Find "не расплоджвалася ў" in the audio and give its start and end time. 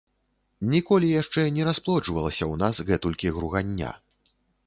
1.57-2.53